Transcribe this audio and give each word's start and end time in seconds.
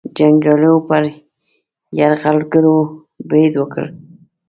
جنګیالیو 0.17 0.75
پر 0.87 1.03
یرغلګرو 1.99 2.77
برید 3.29 3.53
وکړ. 3.57 3.85